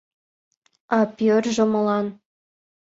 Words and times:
—А 0.97 0.99
Пьерожо 1.15 1.65
молан? 1.71 2.07